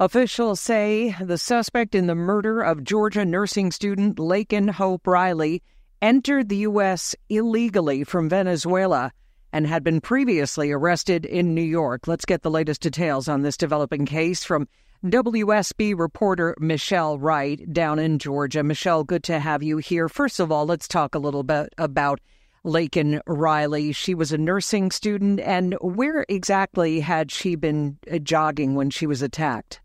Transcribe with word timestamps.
Officials 0.00 0.60
say 0.60 1.16
the 1.20 1.36
suspect 1.36 1.92
in 1.92 2.06
the 2.06 2.14
murder 2.14 2.62
of 2.62 2.84
Georgia 2.84 3.24
nursing 3.24 3.72
student 3.72 4.16
Laken 4.16 4.70
Hope 4.70 5.08
Riley 5.08 5.60
entered 6.00 6.48
the 6.48 6.58
U.S. 6.58 7.16
illegally 7.28 8.04
from 8.04 8.28
Venezuela 8.28 9.10
and 9.52 9.66
had 9.66 9.82
been 9.82 10.00
previously 10.00 10.70
arrested 10.70 11.24
in 11.26 11.52
New 11.52 11.62
York. 11.62 12.06
Let's 12.06 12.24
get 12.24 12.42
the 12.42 12.50
latest 12.50 12.82
details 12.82 13.26
on 13.26 13.42
this 13.42 13.56
developing 13.56 14.06
case 14.06 14.44
from 14.44 14.68
WSB 15.04 15.98
reporter 15.98 16.54
Michelle 16.60 17.18
Wright 17.18 17.60
down 17.72 17.98
in 17.98 18.20
Georgia. 18.20 18.62
Michelle, 18.62 19.02
good 19.02 19.24
to 19.24 19.40
have 19.40 19.64
you 19.64 19.78
here. 19.78 20.08
First 20.08 20.38
of 20.38 20.52
all, 20.52 20.64
let's 20.64 20.86
talk 20.86 21.16
a 21.16 21.18
little 21.18 21.42
bit 21.42 21.74
about 21.76 22.20
Laken 22.64 23.20
Riley. 23.26 23.90
She 23.90 24.14
was 24.14 24.30
a 24.30 24.38
nursing 24.38 24.92
student, 24.92 25.40
and 25.40 25.74
where 25.80 26.24
exactly 26.28 27.00
had 27.00 27.32
she 27.32 27.56
been 27.56 27.98
uh, 28.08 28.18
jogging 28.18 28.76
when 28.76 28.90
she 28.90 29.04
was 29.04 29.22
attacked? 29.22 29.80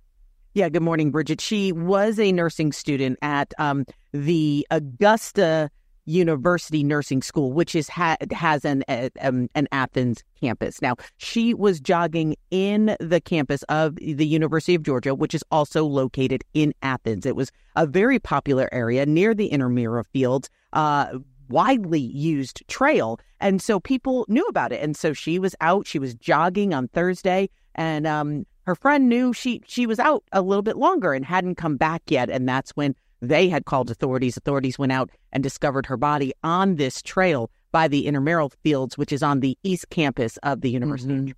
Yeah, 0.55 0.69
good 0.69 0.83
morning, 0.83 1.09
Brigitte. 1.09 1.41
She 1.41 1.71
was 1.71 2.19
a 2.19 2.31
nursing 2.31 2.73
student 2.73 3.17
at 3.23 3.55
um, 3.57 3.87
the 4.11 4.67
Augusta 4.69 5.71
University 6.05 6.83
Nursing 6.83 7.23
School, 7.23 7.51
which 7.51 7.73
is 7.73 7.89
ha- 7.89 8.17
has 8.31 8.63
an 8.63 8.83
um, 9.19 9.49
an 9.55 9.67
Athens 9.71 10.23
campus. 10.39 10.79
Now, 10.79 10.97
she 11.17 11.55
was 11.55 11.79
jogging 11.79 12.35
in 12.51 12.95
the 12.99 13.19
campus 13.19 13.63
of 13.63 13.95
the 13.95 14.27
University 14.27 14.75
of 14.75 14.83
Georgia, 14.83 15.15
which 15.15 15.33
is 15.33 15.43
also 15.49 15.85
located 15.85 16.43
in 16.53 16.71
Athens. 16.83 17.25
It 17.25 17.35
was 17.35 17.51
a 17.75 17.87
very 17.87 18.19
popular 18.19 18.69
area 18.71 19.07
near 19.07 19.33
the 19.33 19.47
intramural 19.47 20.03
fields. 20.03 20.51
Uh, 20.71 21.17
widely 21.49 21.99
used 21.99 22.63
trail. 22.67 23.19
And 23.39 23.59
so 23.59 23.79
people 23.79 24.25
knew 24.27 24.45
about 24.45 24.71
it. 24.71 24.81
And 24.81 24.95
so 24.95 25.13
she 25.13 25.39
was 25.39 25.55
out, 25.61 25.87
she 25.87 25.99
was 25.99 26.13
jogging 26.15 26.73
on 26.73 26.87
Thursday, 26.89 27.49
and 27.75 28.07
um, 28.07 28.45
her 28.63 28.75
friend 28.75 29.09
knew 29.09 29.33
she 29.33 29.61
she 29.67 29.85
was 29.85 29.99
out 29.99 30.23
a 30.31 30.41
little 30.41 30.61
bit 30.61 30.77
longer 30.77 31.13
and 31.13 31.25
hadn't 31.25 31.55
come 31.55 31.77
back 31.77 32.03
yet. 32.07 32.29
And 32.29 32.47
that's 32.47 32.71
when 32.71 32.95
they 33.21 33.49
had 33.49 33.65
called 33.65 33.89
authorities. 33.89 34.37
Authorities 34.37 34.79
went 34.79 34.91
out 34.91 35.09
and 35.31 35.43
discovered 35.43 35.85
her 35.85 35.97
body 35.97 36.33
on 36.43 36.75
this 36.75 37.01
trail 37.01 37.49
by 37.71 37.87
the 37.87 38.05
intramural 38.05 38.49
fields, 38.63 38.97
which 38.97 39.11
is 39.11 39.23
on 39.23 39.39
the 39.39 39.57
east 39.63 39.89
campus 39.89 40.37
of 40.43 40.61
the 40.61 40.69
university. 40.69 41.13
Mm-hmm. 41.13 41.31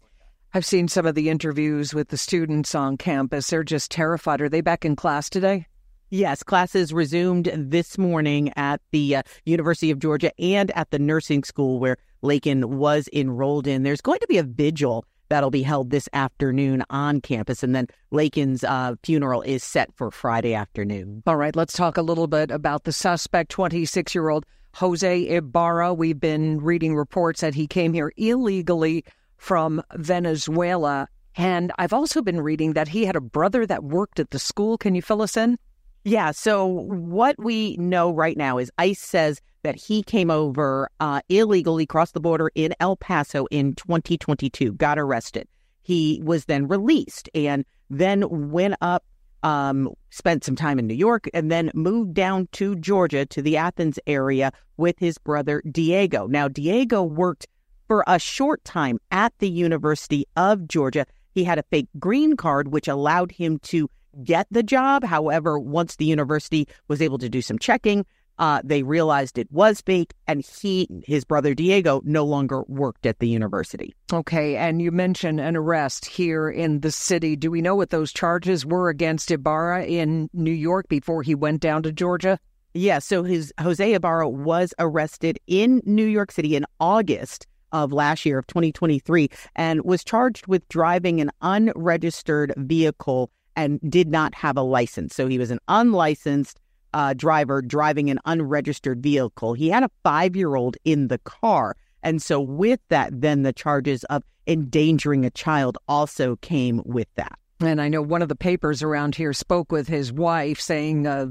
I've 0.54 0.66
seen 0.66 0.88
some 0.88 1.06
of 1.06 1.16
the 1.16 1.30
interviews 1.30 1.94
with 1.94 2.10
the 2.10 2.18
students 2.18 2.76
on 2.76 2.98
campus. 2.98 3.50
They're 3.50 3.64
just 3.64 3.92
terrified. 3.92 4.42
Are 4.42 4.50
they 4.50 4.62
back 4.62 4.86
in 4.86 4.96
class 4.96 5.30
today? 5.30 5.68
Yes, 6.12 6.44
classes 6.44 6.94
resumed 6.94 7.52
this 7.54 7.98
morning 7.98 8.54
at 8.56 8.80
the 8.92 9.18
uh, 9.18 9.24
University 9.46 9.92
of 9.92 10.00
Georgia 10.00 10.32
and 10.40 10.72
at 10.72 10.92
the 10.92 11.00
nursing 11.00 11.44
school 11.44 11.80
where 11.80 11.98
Laken 12.24 12.66
was 12.66 13.10
enrolled 13.12 13.68
in. 13.68 13.84
There's 13.84 14.02
going 14.02 14.20
to 14.20 14.28
be 14.28 14.38
a 14.38 14.44
vigil 14.44 15.06
that'll 15.30 15.52
be 15.52 15.64
held 15.64 15.90
this 15.90 16.10
afternoon 16.14 16.84
on 16.90 17.22
campus. 17.22 17.64
And 17.64 17.76
then 17.76 17.88
Laken's 18.12 18.64
uh, 18.64 18.96
funeral 19.04 19.42
is 19.42 19.64
set 19.64 19.94
for 19.96 20.12
Friday 20.12 20.54
afternoon. 20.54 21.24
All 21.26 21.38
right, 21.38 21.56
let's 21.56 21.74
talk 21.74 21.98
a 21.98 22.02
little 22.02 22.28
bit 22.28 22.52
about 22.52 22.84
the 22.84 22.92
suspect, 22.92 23.52
26 23.52 24.14
year 24.16 24.30
old 24.30 24.46
Jose 24.76 25.28
Ibarra. 25.28 25.94
We've 25.94 26.20
been 26.20 26.60
reading 26.60 26.96
reports 26.96 27.42
that 27.42 27.56
he 27.56 27.68
came 27.68 27.94
here 27.94 28.12
illegally 28.18 29.06
from 29.38 29.82
Venezuela. 29.96 31.08
And 31.38 31.72
I've 31.78 31.94
also 31.94 32.22
been 32.22 32.42
reading 32.42 32.74
that 32.74 32.88
he 32.88 33.06
had 33.06 33.16
a 33.16 33.22
brother 33.22 33.66
that 33.66 33.84
worked 33.84 34.20
at 34.20 34.32
the 34.32 34.40
school. 34.40 34.78
Can 34.78 34.96
you 34.96 35.02
fill 35.02 35.22
us 35.22 35.38
in? 35.38 35.58
Yeah. 36.04 36.32
So 36.32 36.66
what 36.68 37.36
we 37.40 37.76
know 37.78 38.14
right 38.14 38.38
now 38.38 38.58
is 38.58 38.72
ICE 38.78 39.00
says 39.00 39.42
that 39.66 39.76
he 39.76 40.04
came 40.04 40.30
over 40.30 40.90
uh, 41.00 41.22
illegally, 41.28 41.88
crossed 41.88 42.14
the 42.14 42.20
border 42.20 42.52
in 42.54 42.76
El 42.80 42.96
Paso 42.96 43.48
in 43.50 43.74
2022, 43.74 44.74
got 44.74 45.00
arrested. 45.00 45.48
He 45.82 46.22
was 46.24 46.46
then 46.46 46.68
released 46.68 47.30
and 47.34 47.66
then 47.90 48.52
went 48.52 48.76
up, 48.82 49.04
um, 49.42 49.90
spent 50.12 50.44
some 50.44 50.56
time 50.56 50.78
in 50.78 50.86
New 50.86 50.94
York, 50.94 51.28
and 51.34 51.52
then 51.52 51.72
moved 51.74 52.14
down 52.14 52.48
to 52.52 52.76
Georgia 52.76 53.26
to 53.26 53.42
the 53.42 53.58
Athens 53.58 53.98
area 54.06 54.52
with 54.78 55.00
his 55.00 55.18
brother 55.18 55.64
Diego. 55.72 56.28
Now, 56.28 56.48
Diego 56.48 57.02
worked 57.02 57.48
for 57.88 58.04
a 58.06 58.20
short 58.20 58.64
time 58.66 59.00
at 59.10 59.34
the 59.40 59.50
University 59.50 60.28
of 60.38 60.68
Georgia. 60.68 61.08
He 61.32 61.44
had 61.44 61.58
a 61.58 61.64
fake 61.72 61.90
green 61.98 62.38
card, 62.38 62.68
which 62.68 62.88
allowed 62.88 63.32
him 63.32 63.58
to 63.64 63.90
get 64.24 64.46
the 64.52 64.62
job. 64.62 65.04
However, 65.04 65.58
once 65.58 65.96
the 65.96 66.06
university 66.06 66.68
was 66.88 67.02
able 67.02 67.18
to 67.18 67.30
do 67.30 67.42
some 67.42 67.58
checking, 67.58 68.06
uh, 68.38 68.62
they 68.64 68.84
realized 68.84 69.38
it 69.38 69.52
was 69.52 69.82
fake, 69.82 70.14
and 70.28 70.46
he, 70.46 70.88
his 71.06 71.24
brother 71.24 71.54
Diego, 71.54 72.02
no 72.04 72.26
longer 72.26 72.64
worked 72.68 73.06
at 73.06 73.20
the 73.20 73.28
university. 73.28 73.96
Okay, 74.12 74.58
and 74.58 74.82
you 74.82 74.92
mentioned 74.92 75.40
an 75.40 75.56
arrest 75.56 76.06
here 76.06 76.50
in 76.50 76.82
the 76.82 76.92
city. 76.92 77.36
Do 77.36 77.50
we 77.50 77.62
know 77.62 77.76
what 77.76 77.90
those 77.90 78.12
charges 78.12 78.66
were 78.66 78.90
against 78.90 79.32
Ibarra 79.32 79.86
in 79.86 80.30
New 80.34 80.52
York 80.52 80.88
before 80.90 81.24
he 81.24 81.36
went 81.36 81.62
down 81.62 81.84
to 81.84 81.92
Georgia? 81.92 82.40
Yeah, 82.74 83.00
so 83.00 83.24
his 83.24 83.54
Jose 83.60 83.94
Ibarra 83.94 84.28
was 84.28 84.74
arrested 84.80 85.40
in 85.48 85.82
New 85.86 86.06
York 86.06 86.32
City 86.32 86.58
in 86.58 86.66
August 86.80 87.48
of 87.72 87.94
last 87.94 88.26
year 88.26 88.38
of 88.38 88.48
2023 88.48 89.30
and 89.56 89.84
was 89.84 90.04
charged 90.04 90.48
with 90.48 90.68
driving 90.70 91.22
an 91.22 91.32
unregistered 91.42 92.54
vehicle 92.58 93.32
and 93.56 93.80
did 93.90 94.10
not 94.10 94.36
have 94.36 94.58
a 94.58 94.62
license. 94.62 95.16
So 95.16 95.28
he 95.28 95.40
was 95.40 95.52
an 95.52 95.60
unlicensed 95.70 96.60
uh, 96.96 97.14
driver 97.14 97.62
driving 97.62 98.10
an 98.10 98.20
unregistered 98.26 99.04
vehicle. 99.04 99.54
He 99.54 99.70
had 99.70 99.84
a 99.84 99.92
five 100.02 100.36
year 100.36 100.56
old 100.56 100.78
in 100.86 101.10
the 101.10 101.20
car. 101.20 101.76
And 102.02 102.22
so, 102.22 102.40
with 102.40 102.80
that, 102.90 103.10
then 103.20 103.44
the 103.44 103.54
charges 103.54 104.06
of 104.06 104.24
endangering 104.48 105.26
a 105.26 105.30
child 105.30 105.78
also 105.88 106.38
came 106.38 106.82
with 106.86 107.08
that. 107.16 107.38
And 107.60 107.82
I 107.82 107.90
know 107.90 108.02
one 108.02 108.22
of 108.22 108.30
the 108.30 108.36
papers 108.36 108.82
around 108.82 109.16
here 109.16 109.34
spoke 109.34 109.72
with 109.72 109.88
his 109.88 110.14
wife 110.14 110.60
saying 110.60 111.06
uh, 111.06 111.28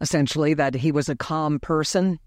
essentially 0.00 0.54
that 0.54 0.74
he 0.74 0.90
was 0.90 1.08
a 1.08 1.16
calm 1.16 1.60
person. 1.60 2.18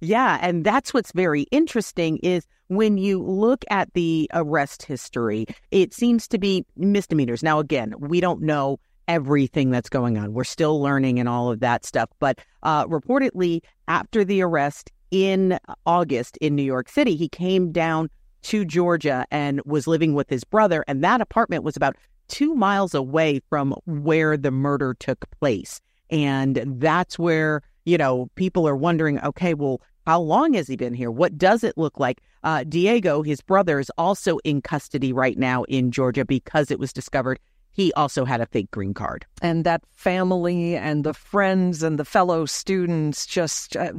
Yeah, 0.00 0.38
and 0.40 0.64
that's 0.64 0.94
what's 0.94 1.12
very 1.12 1.42
interesting 1.50 2.18
is 2.18 2.46
when 2.68 2.96
you 2.96 3.22
look 3.22 3.64
at 3.68 3.92
the 3.92 4.30
arrest 4.32 4.84
history, 4.84 5.44
it 5.70 5.92
seems 5.92 6.26
to 6.28 6.38
be 6.38 6.64
misdemeanors. 6.76 7.42
Now, 7.42 7.58
again, 7.58 7.94
we 7.98 8.20
don't 8.20 8.40
know 8.40 8.78
everything 9.08 9.70
that's 9.70 9.88
going 9.88 10.18
on. 10.18 10.32
We're 10.32 10.44
still 10.44 10.80
learning 10.80 11.18
and 11.18 11.28
all 11.28 11.50
of 11.50 11.60
that 11.60 11.84
stuff. 11.84 12.10
But 12.18 12.38
uh, 12.62 12.86
reportedly, 12.86 13.60
after 13.88 14.24
the 14.24 14.42
arrest 14.42 14.90
in 15.10 15.58
August 15.86 16.36
in 16.38 16.54
New 16.54 16.62
York 16.62 16.88
City, 16.88 17.16
he 17.16 17.28
came 17.28 17.72
down 17.72 18.08
to 18.42 18.64
Georgia 18.64 19.26
and 19.30 19.60
was 19.64 19.86
living 19.86 20.14
with 20.14 20.30
his 20.30 20.44
brother. 20.44 20.84
And 20.88 21.04
that 21.04 21.20
apartment 21.20 21.64
was 21.64 21.76
about 21.76 21.96
two 22.28 22.54
miles 22.54 22.94
away 22.94 23.40
from 23.48 23.74
where 23.86 24.36
the 24.36 24.50
murder 24.50 24.94
took 24.94 25.28
place. 25.40 25.80
And 26.10 26.62
that's 26.80 27.18
where, 27.18 27.62
you 27.84 27.98
know, 27.98 28.30
people 28.36 28.66
are 28.66 28.76
wondering 28.76 29.20
okay, 29.20 29.54
well, 29.54 29.80
how 30.06 30.20
long 30.20 30.54
has 30.54 30.66
he 30.66 30.76
been 30.76 30.94
here? 30.94 31.10
What 31.10 31.36
does 31.36 31.62
it 31.62 31.76
look 31.76 32.00
like? 32.00 32.20
Uh, 32.42 32.64
Diego, 32.64 33.22
his 33.22 33.40
brother, 33.42 33.78
is 33.78 33.90
also 33.98 34.38
in 34.38 34.62
custody 34.62 35.12
right 35.12 35.38
now 35.38 35.64
in 35.64 35.90
Georgia 35.90 36.24
because 36.24 36.70
it 36.70 36.78
was 36.78 36.92
discovered 36.92 37.38
he 37.72 37.92
also 37.94 38.24
had 38.24 38.40
a 38.40 38.46
fake 38.46 38.70
green 38.70 38.94
card. 38.94 39.26
And 39.42 39.64
that 39.64 39.82
family 39.92 40.76
and 40.76 41.04
the 41.04 41.14
friends 41.14 41.82
and 41.82 41.98
the 41.98 42.04
fellow 42.04 42.46
students 42.46 43.26
just 43.26 43.76
uh, 43.76 43.92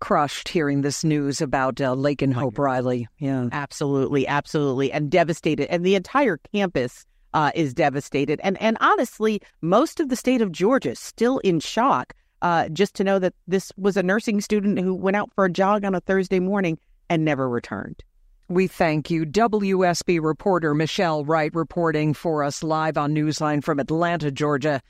crushed 0.00 0.48
hearing 0.48 0.82
this 0.82 1.04
news 1.04 1.40
about 1.40 1.80
uh, 1.80 1.96
and 2.20 2.34
Hope 2.34 2.58
Riley. 2.58 3.08
Yeah. 3.18 3.48
Absolutely. 3.52 4.26
Absolutely. 4.26 4.92
And 4.92 5.10
devastated. 5.10 5.70
And 5.70 5.84
the 5.84 5.94
entire 5.94 6.38
campus 6.52 7.06
uh, 7.32 7.50
is 7.54 7.74
devastated. 7.74 8.40
And, 8.42 8.60
and 8.60 8.76
honestly, 8.80 9.40
most 9.60 10.00
of 10.00 10.08
the 10.08 10.16
state 10.16 10.42
of 10.42 10.52
Georgia 10.52 10.90
is 10.90 11.00
still 11.00 11.38
in 11.38 11.60
shock 11.60 12.14
uh, 12.42 12.68
just 12.68 12.94
to 12.96 13.04
know 13.04 13.18
that 13.18 13.34
this 13.48 13.72
was 13.76 13.96
a 13.96 14.02
nursing 14.02 14.40
student 14.40 14.78
who 14.78 14.94
went 14.94 15.16
out 15.16 15.32
for 15.34 15.46
a 15.46 15.50
jog 15.50 15.84
on 15.84 15.94
a 15.94 16.00
Thursday 16.00 16.40
morning 16.40 16.78
and 17.08 17.24
never 17.24 17.48
returned. 17.48 18.02
We 18.48 18.66
thank 18.68 19.10
you. 19.10 19.24
WSB 19.24 20.20
reporter 20.22 20.74
Michelle 20.74 21.24
Wright 21.24 21.52
reporting 21.54 22.14
for 22.14 22.44
us 22.44 22.62
live 22.62 22.96
on 22.96 23.14
Newsline 23.14 23.64
from 23.64 23.80
Atlanta, 23.80 24.30
Georgia. 24.30 24.80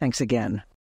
Thanks 0.00 0.20
again. 0.20 0.64